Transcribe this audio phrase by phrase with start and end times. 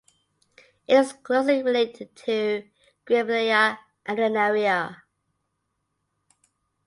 [0.87, 2.67] It is closely related to
[3.05, 3.77] "Grevillea
[4.07, 5.03] arenaria".